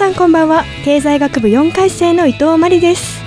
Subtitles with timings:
[0.00, 0.64] さんこんばんは。
[0.82, 3.20] 経済学部4回生の伊藤真理です。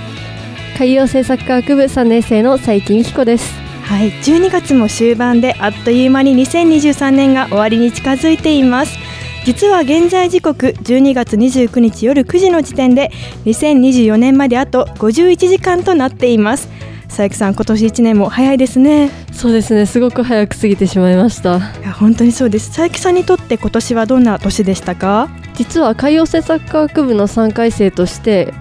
[0.75, 3.53] 海洋政策科学部3年生の佐伯美希子です。
[3.83, 4.09] はい。
[4.09, 8.97] 12月も終盤であっという間に2023年が終わりに近づいています。
[9.45, 13.11] 実は現在時刻12月29日夜9時の時点で
[13.45, 16.69] 2024年まであと51時間となっています。
[17.03, 19.11] 佐伯さん今年1年も早いですね。
[19.31, 19.85] そうですね。
[19.85, 21.57] すごく早く過ぎてしまいました。
[21.57, 22.69] いや本当にそうです。
[22.69, 25.29] 佐伯さんにとって今年はどんな年でしたか？
[25.55, 28.53] 実は海洋政策科学部の3回生として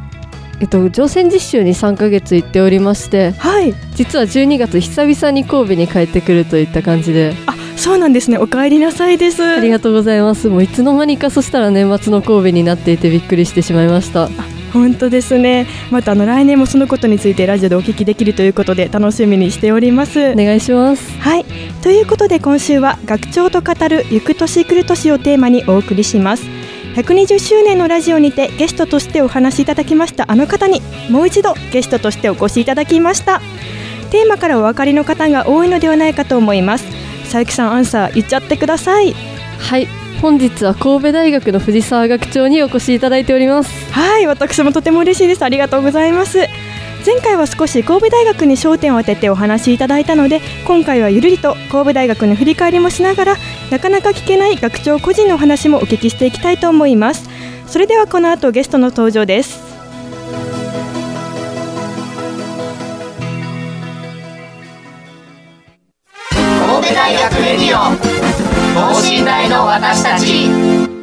[0.60, 3.74] えっと、乗船実習に3ヶ月行っておりましてはい。
[3.96, 7.34] 実は12月久々に神戸に帰ってくるといった感じで。
[7.46, 8.38] あそうなんですね。
[8.38, 9.42] お帰りなさいです。
[9.42, 10.48] ありがとうございます。
[10.48, 14.28] もういつの間にかそしたら年末の神戸になっていてびっくりしてしまいました。
[14.72, 15.66] 本当ですね。
[15.90, 20.30] またあの来年もそのことについてラジオでお聞きできるということで楽しみにしております。
[20.30, 21.18] お願いします。
[21.18, 21.44] はい。
[21.82, 26.61] ということで今週は学長と語る行く年来る年をテーマにお送りします
[26.94, 30.30] 120周年のラジオにてゲストとしてお話しいただきました。
[30.30, 33.40] あの方にもう一度ゲストとしてお越しいただきました。
[34.10, 36.84] テーマからお分かりの方が多いのではないかと思います。
[37.22, 39.14] 佐伯さんアンサー言っちゃってください。
[39.58, 39.88] はい。
[40.20, 43.92] 本日は神戸大学の藤沢学長にお越しいただいております。
[43.92, 44.26] はい。
[44.26, 45.42] 私もとても嬉しいです。
[45.42, 46.46] ありがとうございます
[47.04, 53.36] 前回は少し神戸大学に焦点を当ててお話しいただいたので今回はゆるりと神戸大学の振り返りもしながら
[53.70, 57.28] なかなか聞けない学長個人のお話もお聞きしていきたいと思います。
[57.66, 59.60] それではこの後ゲストの登場です。
[66.30, 67.96] 神戸大学レディオ
[68.74, 71.01] 等身大の私たち。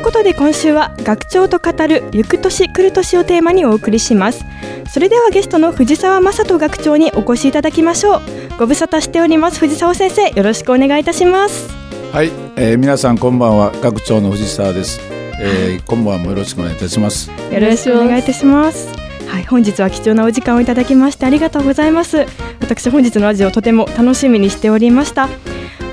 [0.00, 4.46] いうことで今週は学長と語る行く年来る年をテーマにお送りします。
[4.88, 8.20] それではゲストの藤沢正人学長にお越しいただきましょう。
[8.58, 11.68] ご無沙汰しております藤沢先生よろしくお願いいたします。
[12.12, 13.72] はい、えー、皆さんこんばんは。
[13.82, 15.00] 学長の藤沢です、
[15.38, 17.30] えー、今晩もよろしくお願いいたします。
[17.30, 18.88] よろしくお願いいたします。
[19.26, 22.24] はい、本日は貴重なお時間をいただきましてありがとうございます。
[22.62, 25.28] 私本日のラジオとても楽しみにしておりました。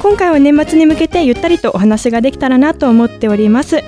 [0.08, 3.84] 今回は年末に向けてゆったりとお話ができたらなと思っております。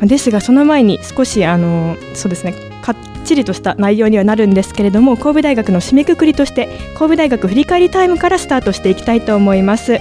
[0.00, 9.98] ですがその前に少しあのそうですねかっちりとした内容にはなるんですけれども神戸大学の締めくくりとして神戸大学振り返りタイムからスタートしていきたいと思います。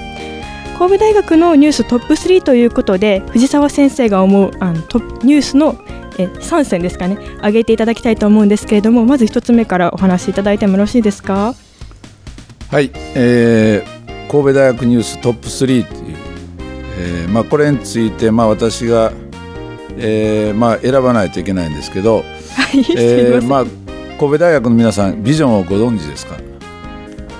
[0.77, 5.75] 神戸大学のニューストップ3ということで藤沢先生が思うあのトップニュースの
[6.17, 11.53] え3選ですかね上げていただきたいと思うんですけれどもまず一つ目からお話しいただいてもよろしいですか？
[12.71, 13.98] はい、えー、
[14.29, 16.17] 神戸大学ニューストップ3という、
[16.99, 19.11] えーまあ、これについて、まあ、私が、
[19.97, 22.25] えーまあ、選ばないといけないんですけど、はい、
[22.95, 23.65] えーまあ、
[24.19, 26.37] 神戸大学の皆さんビジョンをご存知ですか？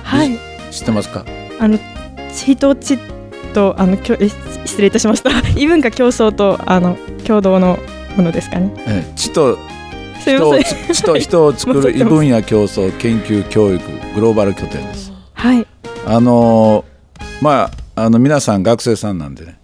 [0.02, 0.36] はい。
[0.72, 1.24] 知ってますか？
[1.60, 1.78] あの
[2.32, 2.98] 地と地
[3.54, 4.28] とあのきょえ
[4.64, 5.30] 失礼いたしました。
[5.56, 7.78] 異文化競争とあの共同の
[8.16, 8.72] ものですかね。
[8.86, 9.58] えー地と
[10.20, 13.82] 人を人を作る異分野競争研究教育
[14.14, 15.12] グローバル拠点です。
[15.34, 15.66] はい
[16.10, 16.90] あのー
[17.40, 19.60] まああの皆さん学生さんなんでね、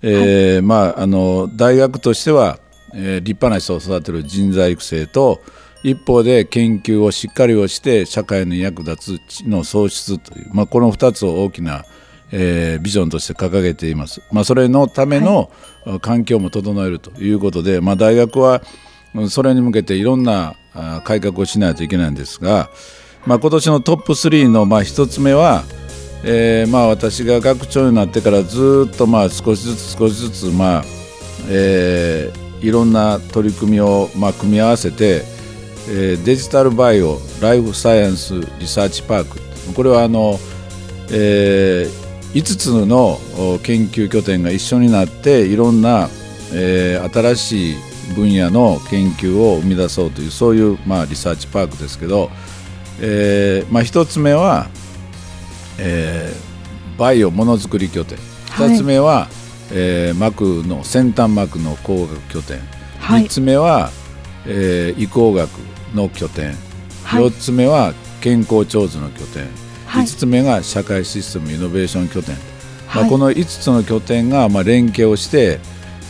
[0.00, 2.58] えーまああの大学としては、
[2.94, 5.40] えー立派な人を育てる人材育成と
[5.82, 11.84] 一方で研究をしっかりをして社会に役立つ知の創出という、まあ、この2つを大きな、
[12.30, 14.22] えービジョンとして掲げています。
[14.32, 15.50] まあ、それのための、
[16.00, 18.62] 環境も整えるということで、まあ、大学は
[19.14, 22.70] うんそれに向けていろんなあ改革をしないといけないんですが、
[23.26, 25.64] まあ、今年のトップ3のまあ1つ目は、
[26.24, 30.84] えーまあ、私が学長になってからずっとまあ少しずつ少しずつ、まあ
[31.48, 35.24] えーいろんな取り組みをまあ組み合わせて、
[35.88, 39.40] えーデジタルバイオライフサイエンスリサーチパーク。
[39.74, 40.38] これはあの、
[41.10, 41.88] え
[42.34, 43.18] 5つの
[43.64, 46.08] 研究拠点が一緒になっていろんな、
[46.54, 47.76] えー新しい
[48.14, 52.30] 分野の研究を生み出そうというそういう、まあ、リサーチパークですけど、
[53.00, 54.68] えーまあ、1つ目は、
[55.84, 56.52] えー
[56.98, 58.18] バイオものづくり拠点。
[58.50, 58.68] はい。
[58.70, 59.26] 2つ目は、
[59.72, 62.58] えー膜の先端膜の工学拠点、
[62.98, 63.24] はい。
[63.24, 63.90] 3つ目は、
[64.46, 65.48] えー移工学
[65.94, 66.54] の拠点、
[67.02, 67.24] はい。
[67.24, 69.46] 4つ目は健康長寿の拠点、
[69.86, 70.04] はい。
[70.04, 72.40] 5つ目が社会システムイノベーション拠点、ま
[72.96, 73.10] あ、はい。
[73.10, 75.58] この5つの拠点がまあ連携をして、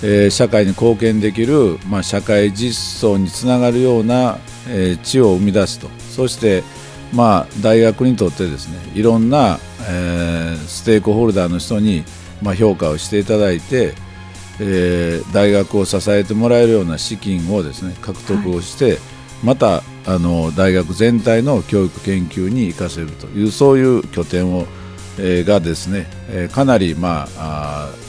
[0.03, 4.39] えー社会に貢献できる、まあ、社会実装につながるような、
[4.69, 5.89] えー知を生み出すと。
[6.11, 6.65] そして、
[7.13, 12.05] まあ、大学にとってですねいろんな、えーステークホルダーの人に、
[12.41, 13.95] まあ、評価をしていただいて、
[14.61, 18.99] えー大学を支えてもらえるような資金をですね獲得をして、
[19.45, 24.67] またあの大学全体の教育研究に生かせるというそういう拠点を、
[25.19, 28.03] えーがですね、えーかなり、まああー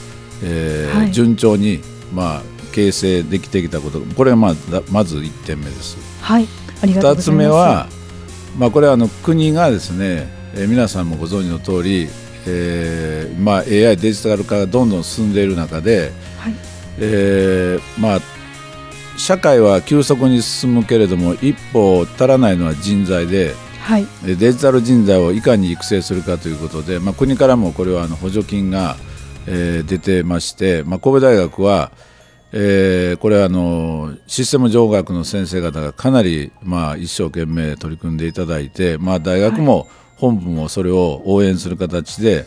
[0.43, 1.11] えーはい。
[1.11, 1.81] 順調に、
[2.13, 2.41] まあ、
[2.73, 3.99] 形成できてきたこと。
[4.01, 5.97] これがまあだまず1点目です。
[6.21, 6.47] はい。
[6.81, 7.47] ありがとう2つございます。
[7.47, 7.87] 目は、
[8.57, 12.07] まあ、これはあの国がですね、えー皆さんもご存知の通り、
[12.47, 16.53] えーまあ、AI デジタル化がどんどん進んでいる中で、はい。
[16.99, 18.19] えーまあ、
[19.17, 24.07] 社会は急速に進むけれども一歩足らないのは人材ではい。
[24.23, 28.95] えーデジタル人材をいかに育成するかということで、まあ、国からもこれはあの補助金が、
[29.47, 31.91] えー出てまして、まあ、神戸大学は、
[32.55, 42.45] えーこれはあのシステム情学の先生方がかなり、まあ、一生懸命取り組んでいただいて、まあ、大学も本部もそれを応援する形で、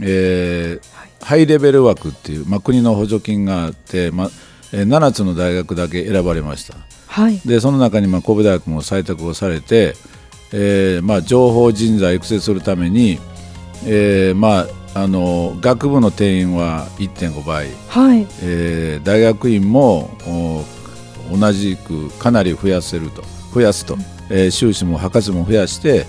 [0.00, 4.30] えーハイレベル枠っていう、まあ、国の補助金があって、まあ
[4.72, 6.76] えー7つの大学だけ選ばれました。
[7.06, 9.94] はいでその中にまあ神戸大学も採択をされて、
[10.52, 13.18] えーまあ、情報人材を育成するために、
[13.84, 14.66] えーまあ、
[15.02, 18.26] あの学部の定員は1.5倍、はい。
[18.42, 20.64] えー大学院もお
[21.38, 23.22] 同じくかなり増やせると。
[23.54, 23.96] 増やすと、
[24.30, 26.04] えー修士も博士も増やして、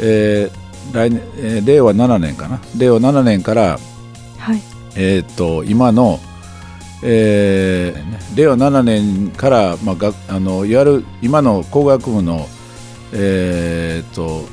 [0.00, 2.60] えー来年えー令和7年かな。
[2.78, 3.78] 令和7年から
[4.38, 4.60] はい。
[4.96, 6.20] えーっと今の、
[7.02, 12.46] えーね令和7年から、まあ、があのいわゆる今の工学部の、
[13.12, 14.44] えーっと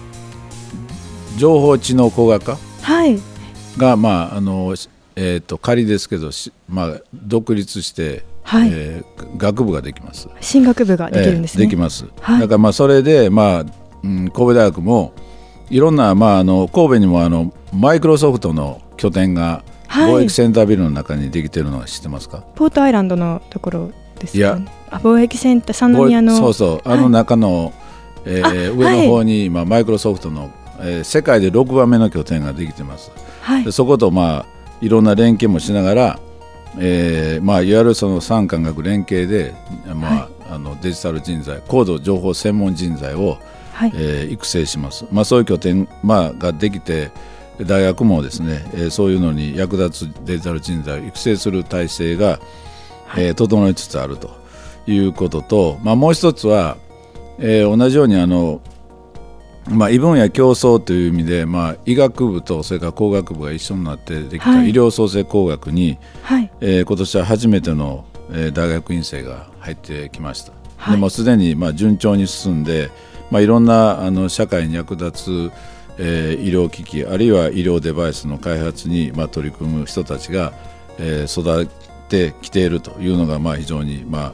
[1.38, 3.20] 情報知能工学科はい
[3.78, 8.70] が、まああのしえーっと仮ですけど、しまあ、独立して、はい。
[8.72, 10.30] えー学部ができます。
[10.42, 12.40] 進学部ができるんですね、えーできます、はい。
[12.42, 13.66] だからまあそれで、まあ
[14.04, 15.14] うん、神戸大学も
[15.70, 20.12] いろんな、まあ、あの神戸にもあのマイクロソフトの拠点がはい。
[20.14, 24.54] 貿易センタービルの中にできてるのは知ってますか、ポートアイランドのところですいや。
[24.54, 26.90] かねあ貿易センター三宮のそうそう。
[26.90, 27.74] あの中の、
[28.26, 33.12] えーあ上の方に今マイクロソフトの、えー世界で6番目の拠点ができてます
[33.48, 33.64] はい。
[33.64, 34.46] でそことまあ
[34.82, 36.20] いろんな連携もしながら、
[36.78, 39.54] えーまあ、いわゆるその産官学連携で、
[39.96, 43.38] まああのデジタル人材高度情報専門人材を、
[43.72, 43.92] はい。
[43.96, 47.12] えー育成します、まあ、そういう拠点、まあ、ができて
[47.62, 52.40] 大学もですね、えーそういうのに役立つデジタル人材を育成する体制が、
[53.18, 54.30] えー整いつつあると
[54.88, 56.76] いうことと、まあ、もう一つは、
[57.40, 58.60] えー同じようにあの、
[59.70, 64.70] まあ、異分野競争という意味で、まあ、医学部とそれから工学部が一緒になってできたはい。
[64.70, 66.52] 医療創生工学に、はい。
[66.62, 70.96] えー今年は初めての、えー大学院生が入ってきました、はい。
[70.96, 72.90] でもうすでにまあ順調に進んで、
[73.30, 75.52] まあ、いろんなあの社会に役立つ、
[75.98, 80.54] えー医療機器あるいは医療デバイスの開発に、まあ、取り組む人たちが、
[80.98, 81.68] えー育っ
[82.08, 84.34] てきているというのが、まあ、非常に、まあ、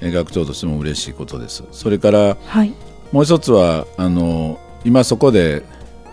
[0.00, 1.64] えー学長としても嬉しいことです。
[1.72, 2.74] それからはい。
[3.12, 5.62] もう一つはあの今そこで、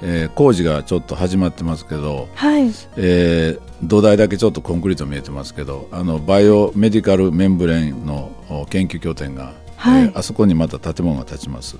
[0.01, 2.71] えー工事がちょっと始まってますけど、はい。
[2.97, 10.03] えー土台だけちょっとコンクリート見えてますけどあのバイオメディカルメンブレーンのお研究拠点が、はい。
[10.03, 11.77] えーあそこにまた建物が建ちます、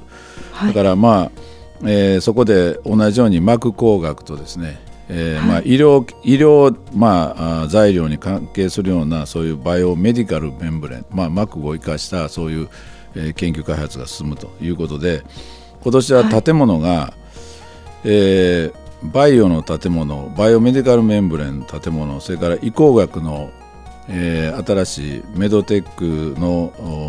[0.52, 0.68] はい。
[0.70, 1.32] だからまあ、
[1.84, 4.80] えーそこで同じように膜工学とですね、
[5.10, 5.48] えーはい。
[5.48, 12.70] まあ、医療医療、まあ、あ材料に関係するようなそういうバイオメディカルメンブレーン、まあ、膜を生かしたそういう、
[13.16, 15.24] えー研究開発が進むということで
[15.82, 17.14] 今年は建物が、
[18.04, 23.52] えーバイオの建物バイオメディカルメンブレンの建物それから移工学の、
[24.08, 26.66] えー新しいメドテックの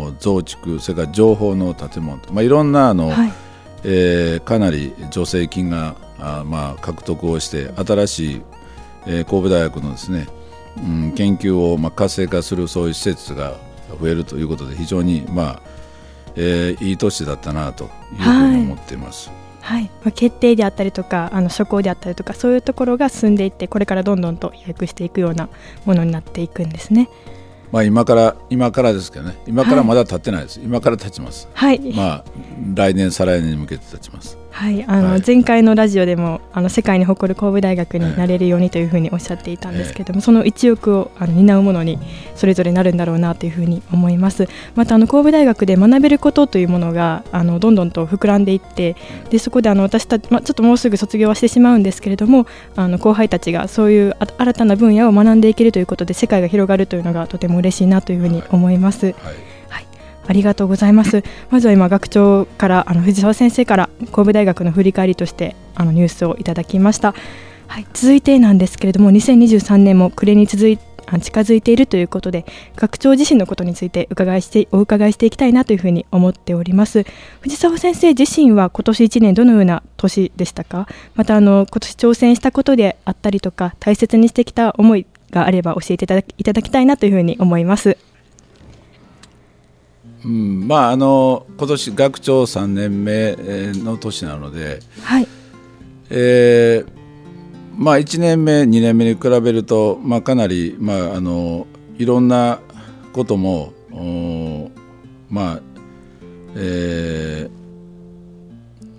[0.07, 3.33] お増築それから情報の建物、まあ、いろんなあの、はい。
[3.83, 8.41] えーかなり助成金があ、まあ、獲得をして新しい、
[9.05, 10.27] えー神戸大学のですね、
[10.77, 13.55] うん、研究を、まあ、活性化するそういう施設が
[14.01, 15.72] 増えるということで非常に、まあ
[16.35, 17.89] えーいい年だったなという
[18.21, 19.31] ふうに思っています。
[19.61, 19.83] はい。
[19.83, 25.47] まあ、決定であったりとかあの施行であったりとかそういうところが進んでいってこれからどんどんと飛躍していくような
[25.85, 27.09] ものになっていくんですね。
[27.71, 29.35] まあ、今から今からですけどね。
[29.47, 31.47] 今からまだ立ってないです、今から立ちます。
[31.53, 32.23] はい、まあ
[32.75, 35.23] 来年再来年に向けて立ちますはい、あの、はい。
[35.25, 41.97] 前回のラジオでもあの世界に誇る神戸大学になれるようにというふうにおっしゃっていたんですけれども、その一翼をあの担うものに
[42.35, 44.47] それぞれなるんだろうなというふうに思います。
[44.75, 48.95] またあの神戸大学で学べることというものがあのどんどんと膨らんでいって
[49.31, 52.45] でそこであの私たち、まあ、ちょっともうすぐ卒業はしてしまうんですけれども
[52.75, 59.07] あの後輩たちがそういうあ新たな分野を学んでいけるということで世界が広がるというのがとても嬉しいなというふうに思います。
[59.07, 59.52] はい
[60.27, 61.23] ありがとうございます。
[61.49, 67.13] まずは今学長からあの藤沢先生から神戸大学の振り返りとしてあのニュースをいただきました。
[67.67, 77.05] はい、続いてなんですけれども2023年も暮れに続いあ近づいているということで学長自身のことについて伺いしてお伺いしていきたいなというふうに思っております
[77.41, 80.87] 藤沢先生自身は今年1年どのような年でしたか？
[81.15, 87.97] またあの今年挑戦したことであったりとか大切にしてきた思いがあれば教えていただきいただきたいなというふうに思います
[90.25, 95.27] うん、まああの今年学長3年目えーの年なので、はい。
[96.09, 97.03] えー
[97.75, 101.65] まあ、1年目2年目に比べると、まあ、かなり、まあ、あの
[101.97, 102.59] いろんな
[103.13, 104.69] こともお
[105.29, 105.61] まあ
[106.55, 107.63] えー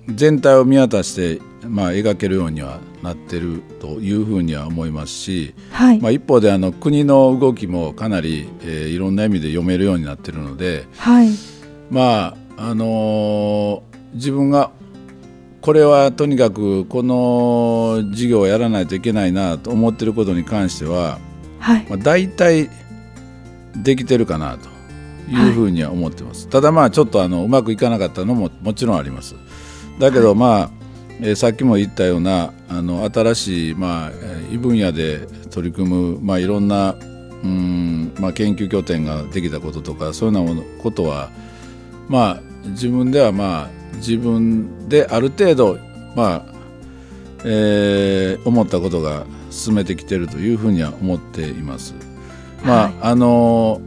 [0.08, 11.28] 全体を見渡して、まあ、描けるようにはなってるというふうには思いますし、はい、まあ、一方であの国の動きもかなり、えーいろんな意味で読めるようになってるので、はい。
[11.90, 14.70] まああのー自分が
[15.60, 21.18] これはとにかくこの事業をやらないといけないなと思ってることに関しては、
[21.58, 21.86] はい。
[21.88, 22.70] まあ、大体
[23.82, 24.68] できてるかなと
[25.30, 29.34] いうふうには思ってます、ただまあちょっとあのうまくいかなかったのももちろんあります。
[29.98, 30.70] だけどまあ、
[31.20, 36.94] えーさっきも言ったようなあの新しい、まあ、えー異分野で取り組む、まあ、いろんな
[37.42, 41.30] うん、まあ、研究拠点ができたこととかそういうようなことは
[42.08, 45.78] まあ自分ではまあ自分である程度
[46.16, 46.44] まあ、
[47.44, 51.94] えー思ったことが進めてきてるというふうには思っています。
[52.64, 53.80] まあ、あの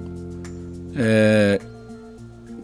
[0.96, 1.78] えー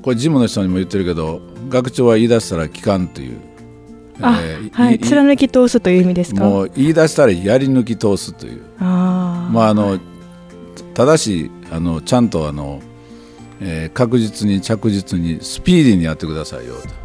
[0.03, 3.52] これジムの人にも言ってるけど学長は言い出したら聞かんという、あ、
[4.25, 6.43] えーはい、貫き通すという意味ですか？
[6.43, 8.61] もう言い出したらやり抜き通すという。
[8.79, 9.53] あー。
[9.53, 9.99] まああの
[10.93, 12.81] ただしあのちゃんとあの、
[13.59, 17.03] えー確実に着実にスピーディーにやってくださいよと。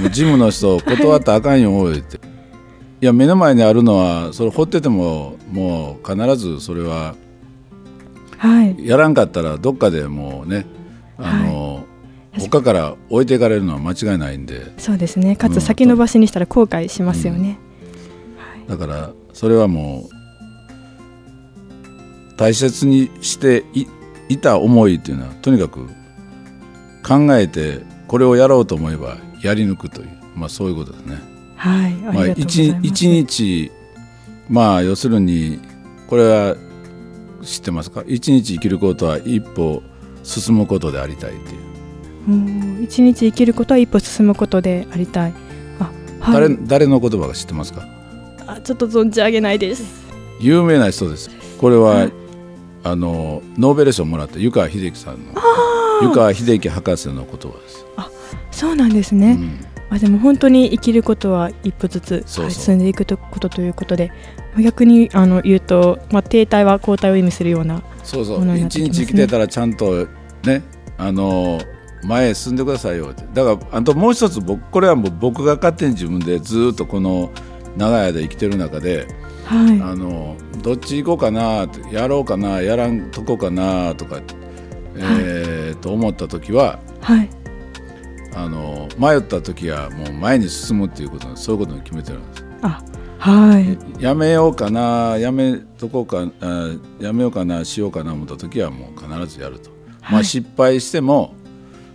[0.00, 2.18] もうジムの人断ったらあかんよ言って。
[3.00, 7.14] いや目の前にあるのはそれ掘っててももう必ずそれは
[8.38, 10.66] はい、やらんかったらどっかでもうね
[11.18, 11.84] あの、
[12.38, 15.36] 他から置いていかれるのは間違いないんでそうですね。
[15.36, 17.58] かうんつ先延ばしにしたら後悔しますよね。
[18.68, 20.14] だからそれはもう
[22.36, 23.86] 大切にしてい
[24.28, 25.86] いた思いっていうのはとにかく
[27.06, 31.18] 考えてこれをやろうと思えばやり抜くという、まあ、そういうことですね。
[31.56, 32.40] はい、あます。
[32.40, 33.70] 一一日
[34.48, 35.60] まあ要するに
[36.08, 36.56] これは
[37.42, 38.02] 知ってますか？
[38.06, 39.82] 一日生きることは一歩
[40.22, 41.63] 進むことでありたいっていう、うん
[42.82, 45.34] 一日生きることは一歩進むことでありたい。
[45.80, 45.90] あ、
[46.20, 46.34] はい。
[46.34, 47.86] 誰誰の言葉が知ってますか？
[48.46, 50.04] あちょっと存じ上げないです。
[50.40, 51.30] 有名な人です。
[51.58, 52.12] これは、はい。
[52.86, 55.32] あのノーベル賞をもらった湯川秀樹さんの
[56.02, 57.86] 湯川秀樹博士の言葉です、
[58.50, 59.38] そうなんですね。
[59.40, 59.96] うん。
[59.96, 64.12] あでも本当に生きることは一歩ずつ進んでいくとことということで
[64.58, 68.58] 逆にあの言うと、まあ、停滞は後退を意味するようなそうそう。
[68.58, 70.06] 一日生きてたらちゃんと
[70.42, 70.62] ね
[70.98, 71.60] あの
[72.04, 73.24] 前へ進んでくださいよって。
[73.32, 77.30] だからあともう一つ僕これはもう僕が勝手に自分でずっとこの
[77.76, 79.06] 長い間生きてる中で
[79.44, 79.80] はい。
[79.80, 84.20] あのどっち行こうかなやろうかなやらんとこかなとか、
[84.96, 87.28] えーと思った時ははい。
[88.36, 92.44] あの迷った時はもう前に進むっていうことそういうことに決めてるんです。
[92.62, 92.82] あ
[93.18, 94.02] はい。
[94.02, 96.70] やめようかなやめとこうかあ
[97.00, 99.70] やめようかなしようかな思った時はもう必ずやると、
[100.10, 101.34] まあ失敗しても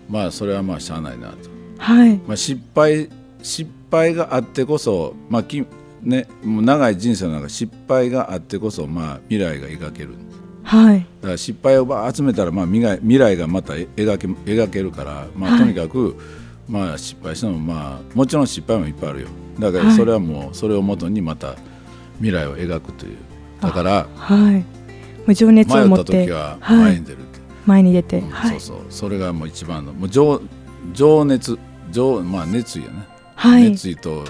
[0.10, 1.38] まあそれはまあしゃあないなと、
[1.78, 2.18] はい。
[2.28, 3.10] まあ、失敗
[3.42, 5.66] 失敗があってこそまあき
[6.02, 10.16] ねもう長い人生の中失敗があってこそまあ未来が描ける。
[10.64, 11.00] はい。
[11.22, 16.16] だから失敗をばー集めたらまあ未来未来がまた描け描けるから、まあ、はいとにかく、
[16.68, 19.28] まあ失敗してもまあもちろん失敗もいっぱいあるよ。
[19.60, 19.96] だからはい。
[19.96, 21.56] それはもうそれをもとにまた
[22.18, 23.18] 未来を描くという。
[23.62, 24.64] だからは
[25.28, 25.36] い。
[25.36, 26.78] 情熱迷ったを持って時ははい。
[26.78, 27.18] 前に出る。
[27.20, 27.29] って、
[27.66, 28.60] 前に出て、うんはい。
[28.60, 28.86] そうそう。
[28.90, 30.42] それがもう一番のもう情
[30.94, 31.58] 情熱
[31.92, 33.72] 情まあ熱意やね、はい。
[33.72, 34.26] 熱意と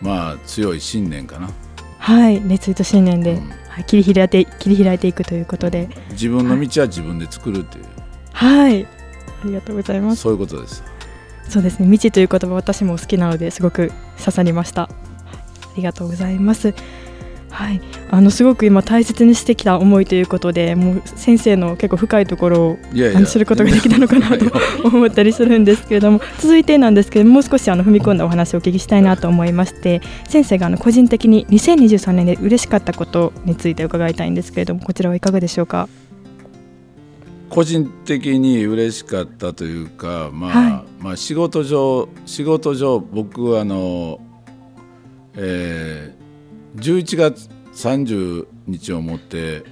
[0.00, 1.50] まあ強い信念かな。
[1.98, 2.40] はい。
[2.40, 3.48] 熱意と信念で、うん。
[3.68, 5.88] はい、切り開いて切り開いていくということで。
[6.10, 7.84] 自分の道は自分で作るっていう、
[8.32, 8.84] はい。
[8.84, 8.88] あ
[9.44, 10.22] りがとうございます。
[10.22, 10.82] そういうことです。
[11.48, 11.86] そうですね。
[11.86, 14.92] 未知という言葉私も好きなのですごく刺さりました、はい。
[14.92, 16.74] ありがとうございます
[17.50, 17.80] はい、
[18.10, 24.46] あのすごく今大切にしてきた思いということでもう先生の結構深いところをいやいやあの知ることができたのかなと
[24.84, 35.88] 思ったりするんですけれども続いてなんですけどもう少しあの踏み込んだお話をお聞きしたいなと思いまして先生があの個人的に2023年で嬉しかったことについて伺いたいんですけれどもこちらはいかがでしょうか？
[37.50, 44.20] 個人的に嬉しかったというか、まあはまあ、仕事上仕事上僕はあの、
[45.34, 46.19] えー、
[46.76, 49.64] 11月30日をもって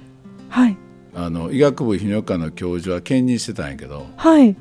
[0.49, 0.77] はい。
[1.15, 4.55] あの医学部泌尿科の教授は兼任してたんやけど、はい。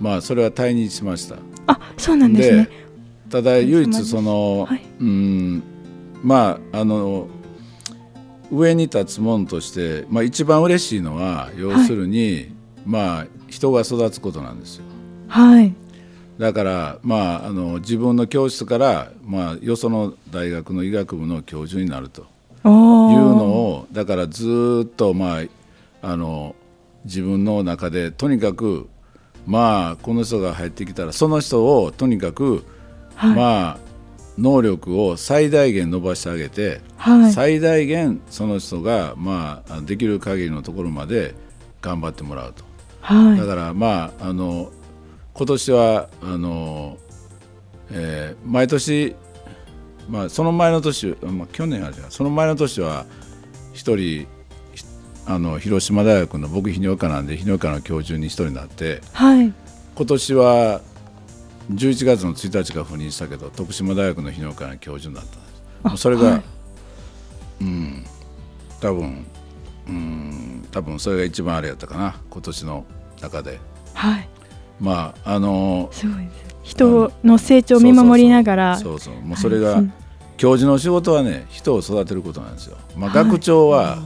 [0.00, 1.36] まあ、それは退任しました。
[1.66, 2.68] あそうなんですね。
[3.30, 4.82] ただ唯一その、はい。
[5.00, 5.62] うん
[6.22, 7.28] まああの
[8.50, 14.84] 上に立つものとして、まあ、一番嬉しいのは要するに、まあ人が育つことなんですよ。
[15.28, 15.74] はい
[16.42, 22.22] だから、まあ、あの自分の教室から、まあ、よその大学の医学部の教授になると。
[22.22, 22.28] いう
[22.64, 25.42] おのーをだからずーっと、まあ、
[26.02, 26.56] あの
[27.04, 28.88] 自分の中でとにかく、
[29.46, 32.64] まあ、この人が入ってきたらその人をとにかく、
[33.14, 33.36] はい。
[33.36, 33.78] まあ、
[34.36, 37.32] 能力を最大限伸ばしてあげて、はい。
[37.32, 41.36] 最大限その人が、まあ、できる限りのところまで
[41.80, 42.64] 頑張ってもらうと。
[43.00, 43.38] はい。
[43.38, 44.72] だからまああの
[45.34, 46.98] 今年はあの、
[47.90, 49.14] えー毎年、
[50.08, 53.06] まあ、その前の年、まあ、去年あるじゃんその前の年は
[53.72, 54.26] 一人
[54.74, 54.84] ひ
[55.26, 59.52] あの広島大学の僕泌尿科なんで泌尿科の教授に一人になってはい。
[59.94, 60.80] 今年は
[61.72, 65.24] 11月の1日から赴任したけど徳島大学の泌尿科の教授になっ
[65.82, 66.02] たんです。
[66.02, 66.42] それが、はい。
[67.60, 68.04] うん
[68.80, 69.26] 多分
[69.88, 72.84] うん多分それが一番あれやったかな今年の
[73.20, 73.60] 中で。
[73.94, 74.28] はい
[74.82, 76.56] まああのすごいです。
[76.64, 78.76] 人の成長を見守りながら。
[78.76, 79.90] そうそうもうそれが、はい。
[80.36, 82.76] 教授の仕事はね人を育てることなんですよ。
[82.96, 83.24] まあ、はい。
[83.24, 83.98] 学長は、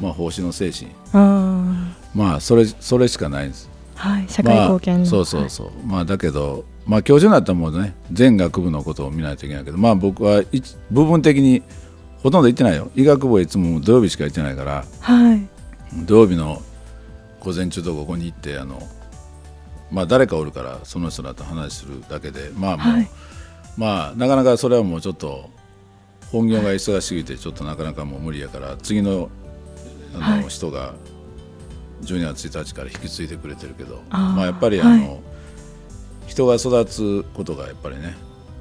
[0.00, 0.90] まあ、奉仕の精神。
[1.12, 3.68] あまあそれそれしかないんです。
[3.96, 4.28] ーはい。
[4.28, 10.46] 社会貢献の、まあ、そうそうそう、まあだけど、まあ、教授になったらもうね全学部のことを見ないといけないけどまあ僕はい
[10.90, 11.62] 部分的に
[12.22, 12.90] ほとんど行ってないよ。
[12.96, 15.48] 医学部はいつも土曜日しか行ってないからはい、はい
[16.04, 16.60] 土曜日の
[17.40, 18.82] 午前中とここに行ってあの
[19.90, 23.10] まあ誰かおるからその人らと話するだけでまあもう、はい。
[23.76, 25.50] まあなかなかそれはもうちょっと
[26.30, 29.30] 本業が忙しすぎてちょっとなかなかもう無理やから次の
[30.14, 30.48] あの、はい。
[30.48, 30.94] 人が
[32.02, 35.18] 12月1日から引き継いでくれてるけどまあやっぱりあの、は
[36.26, 38.14] 人が育つことがやっぱりね、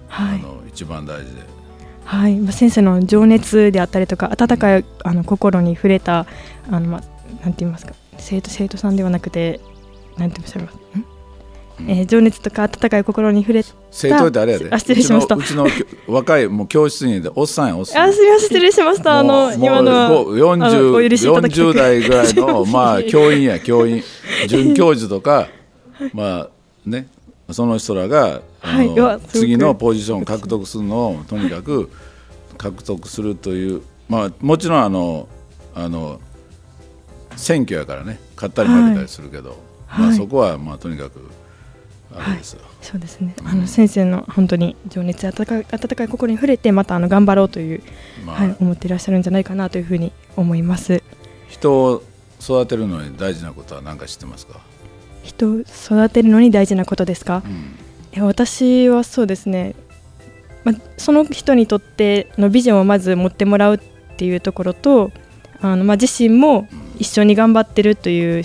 [0.08, 0.40] はい。
[0.40, 1.42] あの一番大事で。
[2.06, 2.38] はい。
[2.38, 6.26] まあ、先生の情熱であったりとか温かいあの心に触れた
[6.72, 7.02] あの、まあ、
[7.44, 9.60] なんて言いますか生徒生徒さんではなくて
[10.18, 11.17] なんて言いましょうかん？
[11.80, 14.70] えー情熱とか温かい心に触れ生徒ってあれやで。
[14.72, 15.36] あ失礼しました。
[15.36, 15.68] うちの
[16.08, 19.20] 若いもう教室にいておっさんやおっさんあすみません失礼しました。
[19.20, 24.04] あの今のはもうあのお許 40, しいただきたく40代ぐらいのまあ教員や教員
[24.48, 25.48] 准教授とか
[26.14, 26.50] まあ
[26.86, 27.08] ね
[27.52, 28.90] その人らがはい。
[29.30, 31.90] 次のポジションを獲得するのをとにかく
[32.58, 35.28] 獲得するというまあもちろんあの
[35.76, 36.20] あの
[37.36, 39.58] 選挙やからね勝ったり負けたりするけど、
[39.90, 40.18] まあ、はい。
[40.18, 41.22] そこはまあとにかく
[42.14, 42.62] あれですよ。
[42.82, 43.36] そうですね。
[43.44, 47.84] あの先生の本当に情熱温かい温かい心に触れてまたあの頑張ろうという、
[48.26, 48.36] まあ。
[48.38, 51.04] はい、思っていらっしゃるんじゃないかなというふうに思います。
[51.48, 52.04] 人を
[52.42, 54.60] 育てるのに大事なことは何か知ってますか、
[55.24, 57.44] 人を育てるのに大事なことですか？
[57.46, 57.52] うん。
[57.52, 59.76] いや私はそうですね、
[60.64, 63.80] まあ、その人にとってのビジョンをまず持ってもらうっ
[64.18, 65.12] ていうところと
[65.62, 66.68] あの、まあ、自身も
[66.98, 68.44] 一緒に頑張ってるという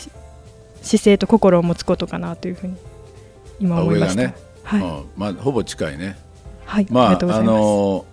[0.83, 2.77] 姿勢と心を持つことかなというふうに
[3.63, 4.23] 今あ思いました。
[4.23, 5.05] ね、はい、うん。
[5.17, 6.19] まあ、ほぼ近いね。
[6.67, 7.43] はい、まあ、あ。
[7.43, 8.05] の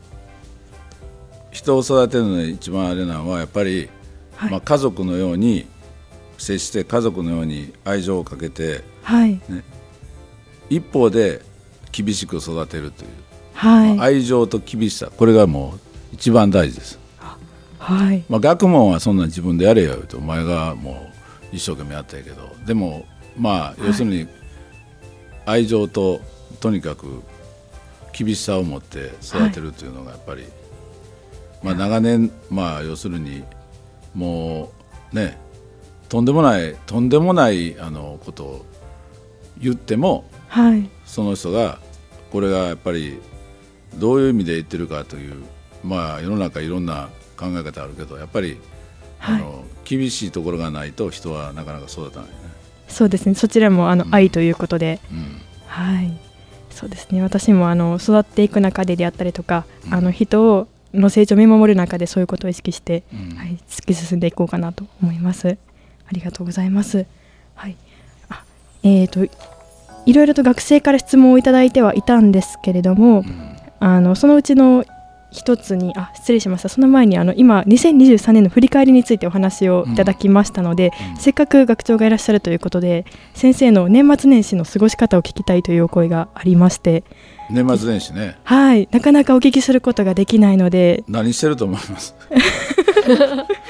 [1.51, 3.89] 人を育てるのに一番あれなのはやっぱり、
[4.35, 4.51] はい。
[4.51, 5.65] まあ、家族のように
[6.37, 9.41] 接して家族のように愛情をかけてはい、
[10.69, 11.41] 一方で
[11.91, 13.09] 厳しく育てるという、
[13.53, 15.09] はい、まあ愛情と厳しさ。
[15.15, 15.79] これがもう
[16.13, 16.99] 一番大事です、
[17.79, 21.11] はい、まあ、学問はそんなん自分でやれよとお前がも
[21.51, 22.55] う一生懸命やったけど。
[22.67, 24.27] でもまあ要するに
[25.49, 26.21] 愛情と
[26.59, 27.21] とにかく
[28.13, 30.45] 厳しさを持って育てるというのがやっぱり、
[31.63, 33.43] まあ、長年まあ要するに
[34.13, 34.71] も
[35.11, 35.37] うね
[36.07, 38.65] とんでもないとんでもないあのことを
[39.59, 41.79] 言ってもはい、その人が
[42.31, 43.19] これがやっぱり
[43.95, 45.43] どういう意味で言ってるかという
[45.83, 48.59] まあ世の中いろんな考え方あるけどやっぱり、
[49.21, 52.48] あの厳しいところがないと人はなかなか育たないね。
[52.89, 53.35] そうですね。
[53.35, 54.15] そちらもあの、うん。
[54.15, 55.41] 愛ということで、うん。
[55.67, 56.11] はい、
[56.69, 57.21] そうですね。
[57.21, 63.37] 私もあの育っていく中でであったりとか、あの人をの成長を見守る中でそういうことを意識して、うん。
[63.37, 65.47] はい、突き進んでいこうかなと思います。
[65.47, 67.05] ありがとうございます。
[67.55, 67.77] はい、
[68.29, 68.43] あ
[68.83, 69.25] えー、と
[70.05, 73.55] いろいろと学生から質問をいただいてはいたんですけれども、うん。
[73.79, 74.83] あのそのうちの
[75.31, 76.69] 一つにあ失礼しました。
[76.69, 81.17] その前にあの今2023年の振り返りについてお話をいただきましたので、うん。
[81.17, 87.03] せっかく学長がいらっしゃるということで先生の年末年始の過ごし方を聞きたいというお声がありまして。
[87.51, 88.37] 年末年始ね。
[88.43, 88.87] はい。
[88.91, 91.03] なかなかお聞きすることができないので。
[91.07, 92.15] 何してると思います？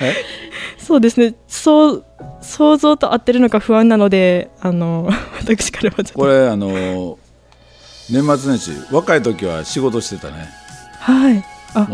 [0.02, 0.13] え？
[0.78, 1.36] そうですね。
[1.48, 2.06] そう
[2.41, 6.19] 想像と合ってるのか不安なのであの私からはちょっと。
[6.19, 7.17] これあの
[8.10, 10.50] 年末年始若い時は仕事してたね
[10.99, 11.43] はい。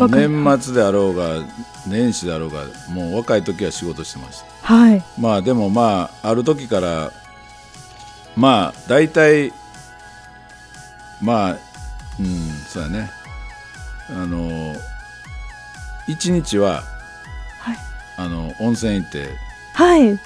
[0.09, 1.43] 年末であろうが
[1.85, 4.73] 年始であろうがもう若い時は仕事してました。
[4.73, 5.03] はい。
[5.19, 7.11] まあでもまあある時から
[8.35, 9.51] まあ大体
[11.21, 11.57] まあ
[12.19, 13.11] うんそうやね。
[14.09, 14.75] あの
[16.07, 16.83] 一日は、
[17.59, 17.77] はい。
[18.17, 19.29] あの温泉行って
[19.73, 20.19] はい。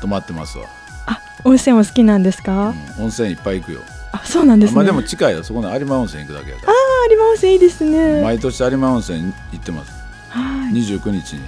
[0.00, 0.66] 泊まってますわ、
[1.06, 3.80] あ温泉も好きなんですか、うん温泉いっぱい行くよ。
[4.12, 4.76] あそうなんですね。
[4.76, 5.42] まあでも近いよ。
[5.44, 6.72] そこの有馬温泉行くだけやかあ
[7.10, 8.18] 有馬温泉いいですね。
[8.18, 9.92] ら毎年有馬温泉行ってます。
[10.28, 10.72] はい。
[10.72, 11.40] 29日に。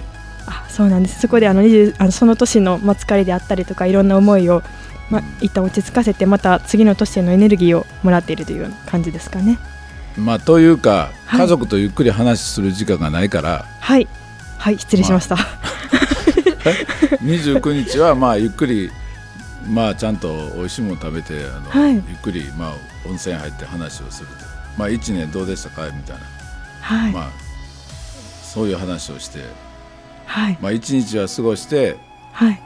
[0.46, 1.20] あそうなんです。
[1.20, 4.62] そこであの20あのその年のまあ疲れであったりとかいろんな思いを、
[5.10, 9.58] まあうん、一旦落ち着かせてまた次の年へのエネルギーをもらっているという感じですかね。
[10.16, 11.40] まあというかはい。
[11.40, 14.08] 家族とゆっくり話する時間がないから、はい。
[14.58, 15.36] はい失礼しました、
[17.22, 18.90] 29日はまあゆっくり
[19.66, 21.94] まあちゃんと美味しいもの食べてあの、はい。
[21.94, 22.72] ゆっくりまあ
[23.06, 24.49] 温泉入って話をすると
[24.80, 25.84] まあ1年どうでしたか？
[25.90, 26.22] みたいな、
[26.80, 27.30] はい、まあ
[28.42, 29.40] そういう話をして。
[30.24, 30.58] はい。
[30.58, 31.98] まあ1日は過ごして
[32.32, 32.62] はい。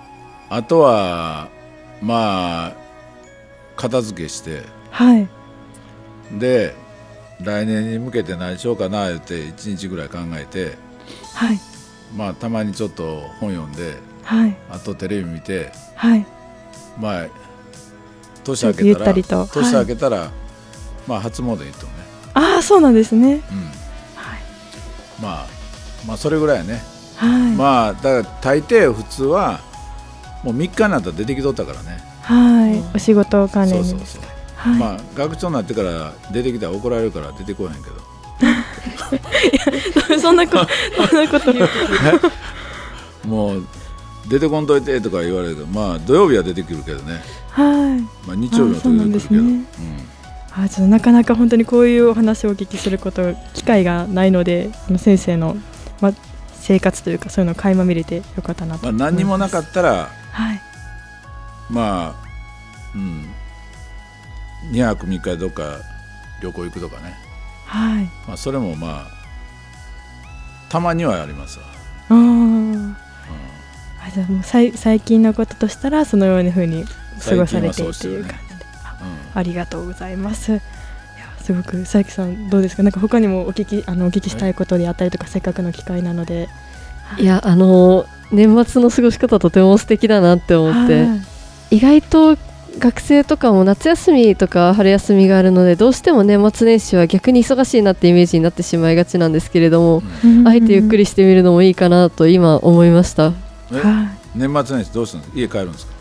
[0.49, 1.49] あとは
[2.01, 2.73] まあ
[3.77, 4.63] 片付けして。
[4.93, 5.27] はい。
[6.39, 6.77] で
[7.41, 10.77] 来年に向けて何しようかな言って1日ぐらい考えて。
[11.35, 11.59] はい。
[12.15, 14.57] まあたまにちょっと本読んではい。
[14.71, 15.73] あとテレビ見て。
[15.97, 16.25] はい。
[16.97, 17.27] まあ
[18.45, 19.87] 年明けたたら年明はい。
[19.87, 20.31] けたら、
[21.09, 21.94] まあ初詣行ってもね、
[22.35, 23.35] ああそうなんですね。
[23.35, 23.39] うん、
[24.17, 24.41] はい。
[25.21, 25.47] まあ
[26.07, 26.83] まあそれぐらいやね、
[27.17, 29.61] はい、まあだから大抵普通は
[30.43, 32.97] もう3日になったら出てきとったからね、はい。
[32.97, 33.89] お仕事関連に。
[33.89, 34.23] そうそうそう、
[34.57, 38.05] はい、まあ学長になってから出てきたら怒られるから出てこへんけど。
[40.21, 40.67] そんなこと
[41.09, 41.53] そんなこと。
[43.29, 43.67] もう
[44.29, 48.01] 出てこんといてとか言われるけどまあ土曜日は出てくるけどね、はい。
[48.27, 49.65] まあ、日曜日は出てくるけどあそうなん
[50.57, 55.57] あちょっとなかなか本当にこういうお話をお聞きすること機会がないので先生の、
[56.01, 56.13] ま、
[56.53, 58.89] 生活というかそういうのを垣間見れてよかったなと。
[58.89, 60.61] うんまあ、何にもなかっったらたはい。
[61.71, 62.25] まあ
[62.95, 63.29] うん。
[64.73, 65.81] 2泊3日どっか
[66.41, 67.15] 旅行行くとかね。
[67.67, 68.05] はい。
[68.29, 69.15] まあ、それもまあ
[70.69, 71.65] たまにはありますわ、
[72.11, 72.95] あー。
[74.07, 76.85] あじゃあもうさい最近のこととしたらそのようなふうに
[77.25, 78.54] 過ごされているという感じで、
[79.05, 79.41] あうん。
[79.41, 80.53] ありがとうございます。
[80.53, 80.61] いや
[81.41, 82.83] すごく佐伯さんどうですか？
[82.83, 86.49] なんか他にもお聞きあのお聞きしたいことであったりとかせっかくの機会なので。
[87.19, 87.25] い。
[87.25, 91.05] やあの年末の過ごし方とても素敵だなって思って。
[91.05, 91.15] は
[91.71, 91.77] い。
[91.77, 92.37] 意外と
[92.79, 100.49] 学生とかも夏休みとか春休みがあるのでどうしても年末年始は逆に忙しいなってイメージになってしまいがちなんですけれども、うん。
[100.49, 103.33] あえてゆっくりしてみるのもいいかなと今思いました。
[104.35, 105.29] 年末年始どうするの？
[105.35, 105.94] 家帰るんですか？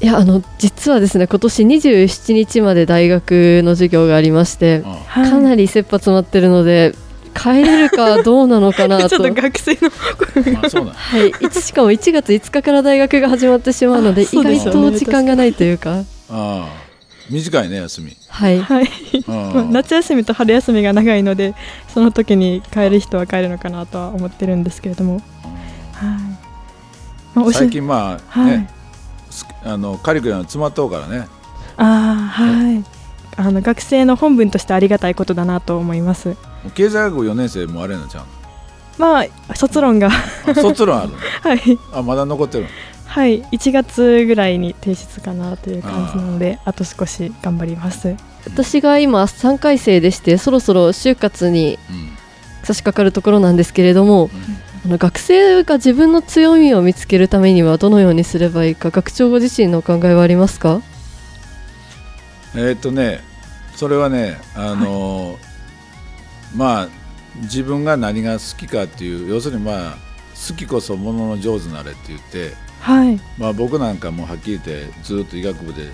[0.00, 6.94] いやあの実はですね今年27日まで大学の授業がありましてかなり切羽詰まってるので
[7.34, 9.90] 帰れるかどうなのかな ちょとっと学生の。
[10.94, 16.84] はい、いつしかも1月5日から大学が始まってしまうので意外と時間がないというか、ああ。
[17.30, 18.16] 短いね休み。
[18.28, 18.88] はい、はい。
[19.28, 21.54] あ まあ夏休みと春休みが長いので
[21.92, 25.20] その時に帰る人は帰るのかなとは思ってるんですけれども、
[27.34, 27.52] はい。
[27.52, 28.68] 最近まあはい、
[29.64, 31.26] あのカリキュラム詰まっとうからね。
[31.76, 32.84] ああはい。
[33.36, 36.36] あの学生の本分としてありがたいことだなと思います。
[36.74, 38.24] 経済学部4年生もあれなんちゃう
[38.98, 40.10] まあ卒論が。
[40.54, 41.16] 卒論あるの？
[41.42, 41.60] はい。
[41.92, 42.70] あまだ残ってるの？
[43.06, 43.42] はい。
[43.44, 48.14] 1月ぐらいに提出かなという感じなのであと少し頑張ります。
[48.46, 52.10] 私が今3回生でしてそろそろ就活にうん。
[52.64, 54.30] 差し掛かるところなんですけれども
[54.84, 60.82] あの学生が自分の強みを見つけるためにはどのようにすればいいか学長ご自身のお考えはありますか？
[62.54, 63.20] えーっとね
[63.76, 65.38] それはねあのー
[66.54, 66.88] まあ
[67.42, 69.96] 自分が何が好きかっていう要するにまあ
[70.48, 73.18] 好きこそものの上手なれって言ってはい。
[73.38, 75.88] まあ僕なんかもはっきり言ってずっと医学部で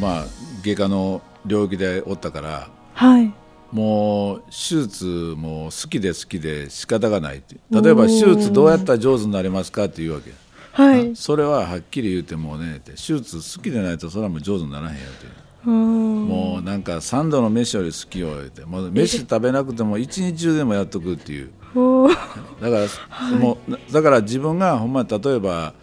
[0.00, 0.24] まあ
[0.64, 3.32] 外科の領域でおったからはい
[3.72, 7.56] もう手術も好きで好きで仕方がないって。
[7.70, 10.32] 例えば手術どうやったら上手になれますかって言うわけ、
[10.72, 11.14] はい。
[11.14, 15.26] それははっきり言うてもうねって手術好きでないとそれはもう上手にならへんよって。
[15.66, 16.26] うん。
[16.26, 18.64] もうなんか3度の飯より好きよ言うて。
[18.64, 21.50] もう飯食べなくても一日中でもやっとくっていう。
[22.60, 22.86] だか
[23.30, 25.74] ら、もうだから自分がほんまに例えば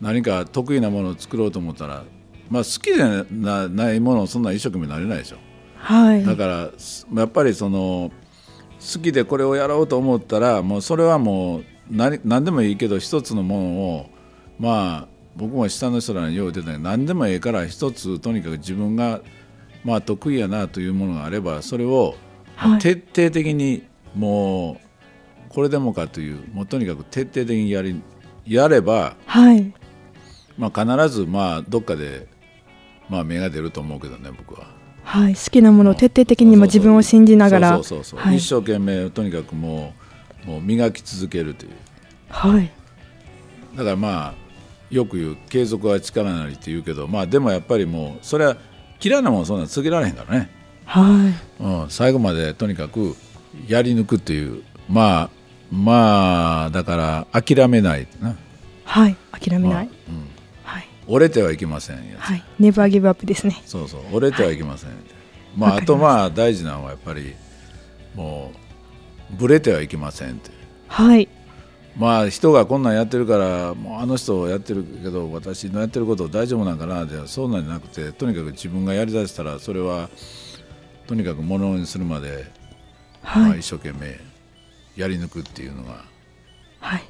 [0.00, 2.04] 何か得意なものを作ろうと思ったら、
[2.50, 5.36] まあ、好きでなないものをそんな一生懸命なれないでしょ
[5.84, 6.24] はい。
[6.24, 8.10] だからすやっぱりその
[8.80, 14.06] 好きでこれをやろうと思ったらもうそれはもう何何でもいいけど一つのものを
[14.58, 19.20] まあ僕も下の人らによう言ってたけど何でもいいから一つとにかく自分が
[19.84, 22.14] まあ得意やなというものがあればそれを
[22.56, 22.80] はい。
[22.80, 24.78] 徹底的にもう
[25.50, 28.00] これでもかというもうとにかく徹底的にやり
[28.46, 29.72] やれば、はい。
[30.56, 32.28] まあ、必ずまあどっかで
[33.08, 34.73] まあ芽が出ると思うけどね僕は。
[35.04, 37.78] はい好きなものを徹底的にも自分を信じながら。
[37.78, 39.94] 一生懸命とにかくも
[40.46, 41.72] うもう磨き続けるという。
[42.28, 42.70] はい。
[43.76, 44.34] だからまあ
[44.90, 48.56] よく言う継続は力なりって言うけどまあでもやっぱりもうそれは
[49.00, 50.50] 嫌いなもんそんなん続けられへんからね、
[50.84, 51.62] はい。
[51.62, 53.14] うん、最後までとにかく
[53.66, 55.30] やり抜くっていうまあ
[55.72, 58.36] まあだから諦めないな、
[58.84, 59.90] はい諦めない
[61.06, 62.44] 折れてはいけませんはい。
[62.58, 63.62] ネバーギブアップですね。
[63.66, 64.00] そうそう。
[64.12, 64.90] 折れてはいけません、
[65.56, 65.86] まああわかりました。
[65.86, 67.34] とまあ大事なのはやっぱり
[68.14, 68.52] も
[69.30, 70.50] うぶれてはいけませんって。
[70.88, 71.28] はい。
[71.96, 80.10] まあ人がこんなんやってるからもうあの人やってるけど私のやってること大丈夫なんかなってそうなんじゃなくてとにかく自分がやりだしたらそれは
[81.06, 82.46] とにかくものにするまで、
[83.22, 84.18] まあ、はい一生懸命
[84.96, 86.04] やり抜くっていうのが
[86.80, 87.02] はい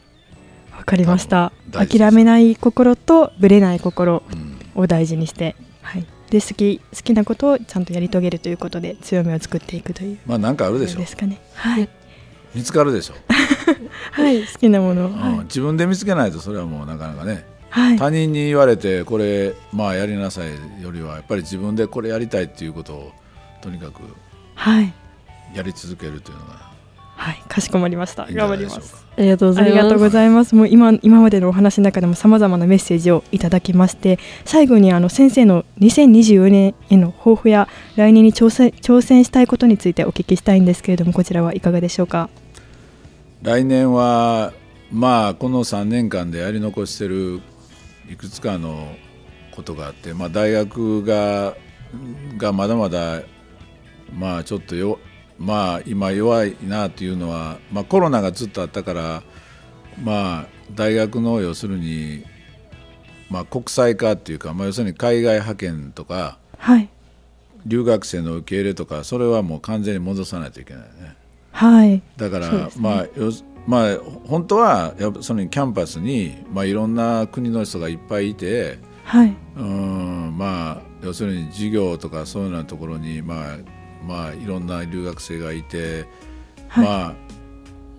[0.77, 1.53] わかりました。
[1.73, 4.55] 諦めない心とぶれない心うん。
[4.75, 5.57] を大事にして。
[5.83, 6.07] はい。
[6.31, 11.41] で好き好きなことをちゃんとやり遂げるということで強みを作っていくというまあなんかあるでしょことですかね。
[11.55, 11.89] はい。
[12.55, 13.15] 見つかるでしょ、
[14.13, 14.43] はい。
[14.43, 15.09] 好きなものを。
[15.09, 15.15] うん。
[15.15, 15.39] はい。
[15.45, 17.97] 自分で見つけないとそれはもうなかなかねはい。
[17.99, 23.13] 他人に言われてこれまあやりなさいよりはやっぱり自分でこれやりたいっていうことを
[23.63, 24.01] とにかく
[24.55, 24.93] はい。
[25.55, 26.74] やり続けるというのが
[27.25, 29.07] はいかしこまりました頑張ります。
[29.17, 30.55] ありがとうごありざいますがとうございます。
[30.55, 42.29] もう今今までのお話の中でもさまざまなメッセージをいただきまして、最後にあの先生の2024年への抱負や来年に挑戦挑戦したいことについてお聞きしたいんですけれども、こちらはいかがでしょうか？
[43.41, 44.53] 来年は
[44.93, 47.41] まあこの3年間でやり残してる
[48.13, 48.89] いくつかの
[49.53, 51.57] ことがあって、まあ、大学が
[52.37, 53.23] がまだまだ
[54.13, 54.99] まあちょっとよ
[55.39, 59.23] まあ今弱いなというのは、まあ、コロナがずっとあったから
[60.03, 62.25] まあ大学の要するに、
[63.31, 66.89] まあ、国際化っていうか、まあ、要するに海外派遣とかはい。
[67.67, 71.17] 留学生の受け入れとかそれはもう完全に戻さないといけないね。
[71.51, 72.03] はい。
[72.17, 72.69] だから、ね。
[72.79, 73.33] まあよ
[73.67, 79.35] まあ本当はやっぱそのキャンパスに、まあ、いろんな国の人がいっぱいいてはい。
[79.57, 83.57] うんまあ要するに授業とかそういうようなところに、まあ
[84.07, 86.07] まあ、いろんな留学生がいて、
[86.69, 86.85] はい。
[86.87, 87.15] まあ、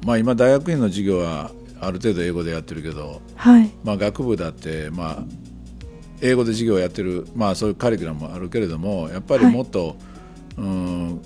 [0.06, 3.72] まあ今大学院の授業はある程度英語でやってるけど、はい。
[3.84, 5.18] まあ、学部だって、まあ、
[6.22, 9.98] 英語で授業をやってる、まあ、そういうカリキュラムもあるけれどもやっぱりもっと、
[10.58, 11.22] うん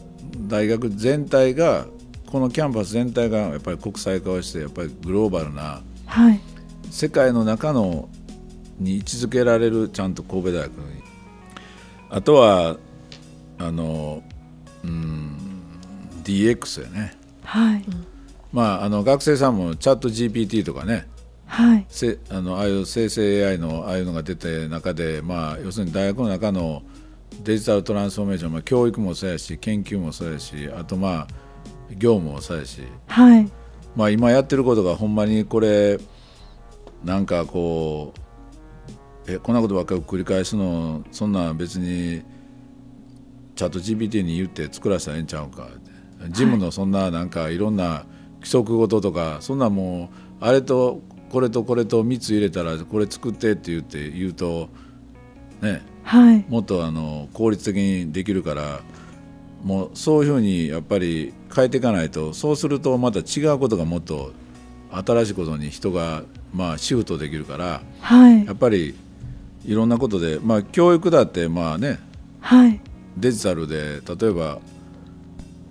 [0.47, 1.85] 大学全体が
[2.25, 6.39] このキャンパス全体がやっぱり国際化をしてやっぱりグローバルなはい。
[6.89, 8.09] 世界の中の
[8.79, 11.03] に位置づけられるちゃんと神戸大学に。
[12.09, 12.77] あとは
[13.59, 14.23] あの
[14.83, 15.37] うん。
[16.23, 17.17] DX やね。
[17.43, 17.85] はい。
[18.51, 21.07] まああの学生さんもチャット GPT とかね。
[21.45, 21.85] はい。
[21.89, 26.83] せあのああいう生成 AI のああいうのが出て中で、まあ、要するに大学の中の
[27.43, 31.27] デジタルトランスフォーメーション、まあ、教育もそうやし研究もそうやしあとまあ
[31.91, 33.49] 業務もそうやし、はい。
[33.95, 35.99] まあ、今やってることがほんまにこれ
[37.03, 42.23] なんかこうえこんなことばっかり繰り返すのそんなん別に
[43.59, 45.67] チャット GPT に言って作らせたらええんちゃうか。
[46.29, 50.09] ジムのそんななんかいろんな規則ごととかそんなんも
[50.41, 54.69] うあれとこれとこれと3つ入れたらこれ作ってって言って言うと
[55.61, 55.81] ね。
[56.03, 56.45] はい。
[56.47, 58.79] もっとあの効率的にできるから
[59.61, 64.31] もうそういうふうにやっぱり変えていかないとそうするとまた違うことがもっと
[64.89, 68.45] 新しいことに人がまあシフトできるからはい。
[68.45, 68.95] やっぱり
[69.65, 71.99] いろんなことでまあ教育だってまあね。
[72.39, 72.79] はい
[73.19, 74.59] デジタルで例えば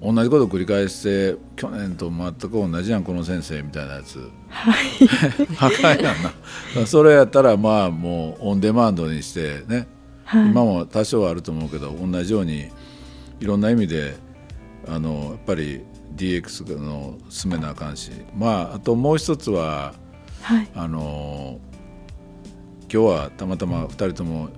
[0.00, 4.30] 同じことを繰り返して去年と全く同じやんこの先生みたいなやつ。
[4.48, 5.08] はい。
[5.82, 6.86] かんやんな。
[6.86, 9.88] それやったらまあもうオンデマンドにしてね。
[10.24, 10.50] はい。
[10.50, 12.68] 今も多少はあると思うけど同じように
[13.40, 14.16] いろんな意味で
[14.86, 15.82] あのやっぱり
[16.16, 18.12] DX の進めなあかんし。
[18.36, 19.94] まああともう一つは
[20.42, 20.68] はい。
[20.76, 21.58] あの
[22.90, 24.48] 今日はたまたま2人とも、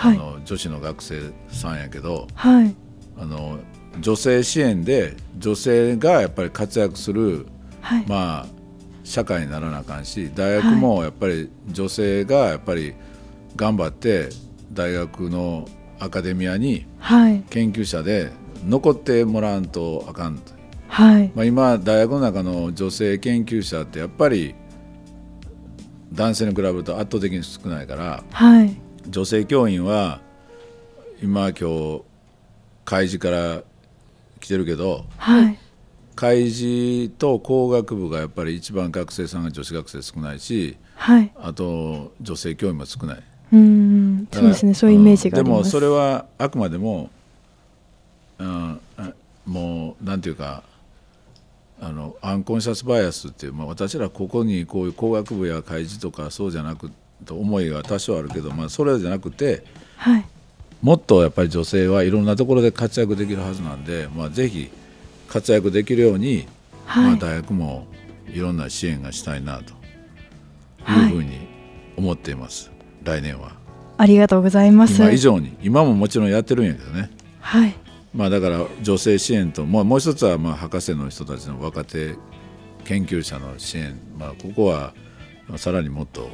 [0.00, 0.16] はい。
[0.16, 2.74] あの女子の学生さんやけどはい。
[3.18, 3.58] あの
[4.00, 7.46] 女性支援で女性がやっぱり活躍する
[7.82, 8.06] はい。
[8.08, 8.46] まあ
[9.04, 12.94] 社会にならなあかんし大学もやっぱり女性がやっぱり
[13.56, 14.30] 頑張って
[14.72, 17.42] 大学のアカデミアにはい。
[17.50, 18.32] 研究者で
[18.66, 20.52] 残ってもらわんとあかんと、
[20.88, 21.30] はい。
[21.34, 24.54] まあ、今大学の中の女性研究者ってやっぱり
[26.12, 28.74] 男性に比べると圧倒的に少ないからはい
[29.06, 30.20] 女性教員は
[31.22, 32.02] 今今日
[32.84, 33.62] 開示から
[34.40, 35.58] 来てるけどはい。
[36.16, 41.32] 開示と工学部がやっぱり一番学生さんが女子学生少ないしはい。
[41.36, 43.22] あと女性教員も少ない。
[43.52, 44.74] うーんそうですね。
[44.74, 45.58] そういうイメージがあります。
[45.58, 47.10] でもそれはあくまでも、
[48.38, 49.12] うん、あ
[49.46, 50.62] もうなんていうか
[51.80, 56.90] あのアンコンシャスバイアスっていう、まあ、私らここにこういう工学部や開示とかそうじゃなく
[57.24, 59.64] と思いが多少あるけど、まあ、それじゃなくて
[59.96, 60.24] はい。
[60.82, 64.70] もっとやっぱり女性はいろんなところで活躍できるはずなんで、まあ、ぜひ
[65.28, 66.46] 活躍できるように、
[66.86, 67.86] まあ、はい大学も
[68.32, 69.74] いろんな支援がしたいなと
[70.82, 71.10] はい。
[71.10, 71.46] いうふうに
[71.96, 72.70] 思っています、
[73.04, 73.52] 来年は。
[73.98, 75.02] ありがとうございます。
[75.02, 75.54] 今以上に。
[75.62, 77.10] 今ももちろんやってるんやけどね。
[77.40, 77.74] はい。
[78.14, 82.16] まあ、だから女性支援と、まあ、もう一つはまあ博士の人たちの若手
[82.84, 84.94] 研究者の支援、まあ、ここは
[85.46, 86.28] まあさらにもっと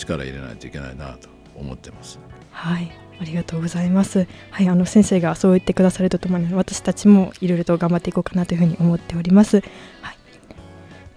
[0.00, 2.18] 力入れないといけないなと思ってます。
[2.50, 4.26] はい、ありがとうございます。
[4.50, 9.62] はい、あの先生がそう言ってくださるとともに、私たちもいろいろと頑張っていこうかなというふうに思っております。
[10.00, 10.16] はい。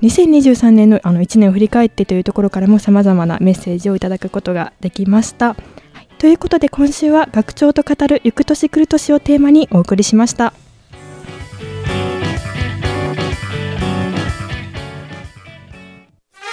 [0.03, 5.49] 2023年のあの1年を振り返ってというところからも様々なメッセージをいただくことができました。
[5.49, 5.55] は
[6.01, 10.53] い、ということで今週は学長と語る行く年来る年をテーマにお送りしました。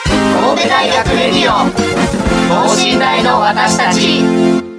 [0.04, 2.09] 神戸大学レディオ
[2.50, 4.69] 等身大の私たち。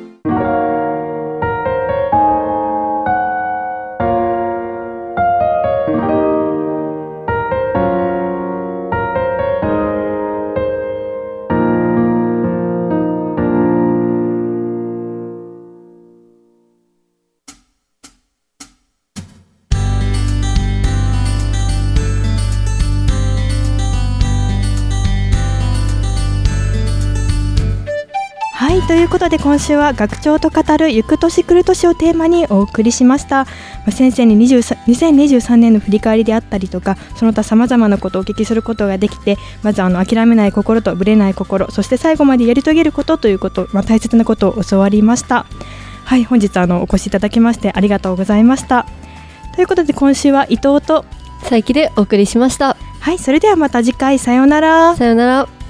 [29.21, 33.49] ことで今週は学長と語る行く年来る年をテーマにお送りしました、ま
[33.89, 45.45] あ、先生に23 2023年の振り返りであったりとかその他さまざまなことをお聞きすることができてまずあの諦めない心とぶれない心そして最後までやり遂げることということ、まあ、大切なことを教わりました。
[46.03, 48.88] はい本日あのお越しいただきましてありがとうございました。
[49.53, 51.05] ということで今週は伊藤と
[51.41, 52.75] 佐伯でお送りしました。
[53.01, 54.17] はいそれではまた次回。
[54.17, 54.95] さようなら。
[54.95, 55.61] さよなら